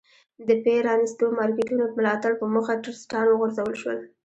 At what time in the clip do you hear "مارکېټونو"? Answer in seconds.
1.39-1.83